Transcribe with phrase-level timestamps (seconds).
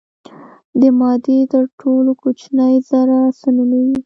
[0.79, 3.97] د مادې تر ټولو کوچنۍ ذره څه نومیږي.